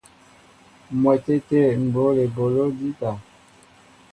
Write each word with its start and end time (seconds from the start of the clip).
M̀wɛtê 1.01 1.35
tê 1.47 1.61
m̀ 1.81 1.87
bǒl 1.93 2.15
eboló 2.25 2.65
jíta. 2.77 3.11